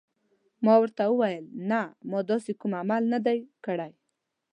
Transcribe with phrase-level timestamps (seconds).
[0.65, 3.91] ما ورته وویل: نه، ما داسې کوم عمل نه دی کړی.